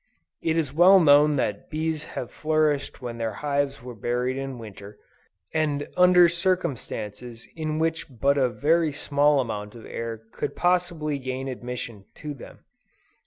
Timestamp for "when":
3.03-3.19